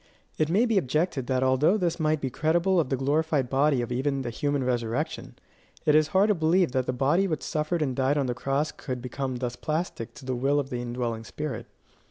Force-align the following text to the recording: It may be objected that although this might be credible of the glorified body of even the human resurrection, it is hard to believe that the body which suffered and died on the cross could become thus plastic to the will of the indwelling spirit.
It 0.39 0.49
may 0.49 0.65
be 0.65 0.79
objected 0.79 1.27
that 1.27 1.43
although 1.43 1.77
this 1.77 1.99
might 1.99 2.21
be 2.21 2.31
credible 2.31 2.79
of 2.79 2.89
the 2.89 2.97
glorified 2.97 3.51
body 3.51 3.83
of 3.83 3.91
even 3.91 4.23
the 4.23 4.31
human 4.31 4.63
resurrection, 4.63 5.35
it 5.85 5.93
is 5.93 6.07
hard 6.07 6.29
to 6.29 6.33
believe 6.33 6.71
that 6.71 6.87
the 6.87 6.91
body 6.91 7.27
which 7.27 7.43
suffered 7.43 7.83
and 7.83 7.95
died 7.95 8.17
on 8.17 8.25
the 8.25 8.33
cross 8.33 8.71
could 8.71 8.99
become 8.99 9.35
thus 9.35 9.55
plastic 9.55 10.15
to 10.15 10.25
the 10.25 10.33
will 10.35 10.59
of 10.59 10.71
the 10.71 10.81
indwelling 10.81 11.23
spirit. 11.23 11.67